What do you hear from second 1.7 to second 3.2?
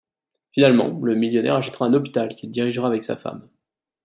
un hôpital qu'il dirigera avec sa